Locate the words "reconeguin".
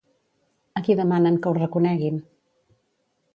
1.59-2.19